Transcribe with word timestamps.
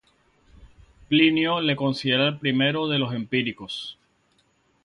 Plinio 1.09 1.61
le 1.61 1.75
considera 1.75 2.27
el 2.29 2.39
primero 2.39 2.87
de 2.87 2.97
los 2.97 3.13
"Empíricos". 3.13 3.99